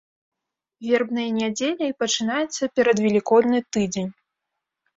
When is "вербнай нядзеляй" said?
0.87-1.91